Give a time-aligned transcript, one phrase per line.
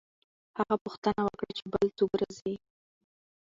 [0.59, 2.53] هغه پوښتنه وکړه چې بل څوک راځي؟